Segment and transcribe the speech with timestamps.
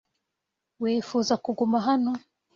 [0.81, 2.11] Wifuza kuguma hano?